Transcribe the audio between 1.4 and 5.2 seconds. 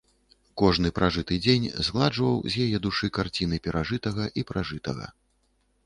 дзень згладжваў з яе душы карціны перажытага і пражытага.